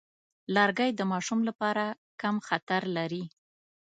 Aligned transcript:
لرګی 0.55 0.91
د 0.95 1.01
ماشوم 1.11 1.39
لپاره 1.49 1.85
کم 2.21 2.35
خطر 2.47 2.81
لري. 2.97 3.23